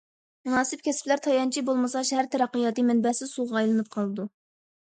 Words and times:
مۇناسىپ 0.47 0.79
كەسىپلەر 0.87 1.21
تايانچى 1.27 1.63
بولمىسا، 1.67 2.03
شەھەر 2.11 2.31
تەرەققىياتى 2.37 2.89
مەنبەسىز 2.89 3.37
سۇغا 3.39 3.61
ئايلىنىپ 3.63 3.95
قالىدۇ. 3.99 4.31